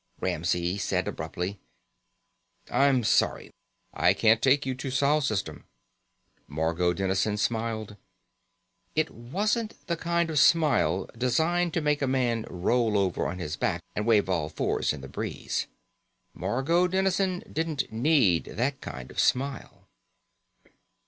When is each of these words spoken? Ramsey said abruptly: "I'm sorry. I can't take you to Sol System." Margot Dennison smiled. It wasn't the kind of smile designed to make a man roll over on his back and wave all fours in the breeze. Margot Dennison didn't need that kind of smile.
Ramsey 0.19 0.79
said 0.79 1.07
abruptly: 1.07 1.59
"I'm 2.71 3.03
sorry. 3.03 3.51
I 3.93 4.15
can't 4.15 4.41
take 4.41 4.65
you 4.65 4.73
to 4.73 4.89
Sol 4.89 5.21
System." 5.21 5.65
Margot 6.47 6.91
Dennison 6.93 7.37
smiled. 7.37 7.97
It 8.95 9.11
wasn't 9.11 9.75
the 9.85 9.95
kind 9.95 10.31
of 10.31 10.39
smile 10.39 11.07
designed 11.15 11.75
to 11.75 11.81
make 11.81 12.01
a 12.01 12.07
man 12.07 12.47
roll 12.49 12.97
over 12.97 13.27
on 13.27 13.37
his 13.37 13.55
back 13.55 13.83
and 13.95 14.07
wave 14.07 14.27
all 14.27 14.49
fours 14.49 14.91
in 14.91 15.01
the 15.01 15.07
breeze. 15.07 15.67
Margot 16.33 16.87
Dennison 16.87 17.43
didn't 17.53 17.91
need 17.93 18.45
that 18.45 18.81
kind 18.81 19.11
of 19.11 19.19
smile. 19.19 19.87